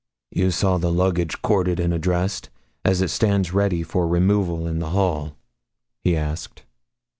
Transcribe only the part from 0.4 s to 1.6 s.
saw the luggage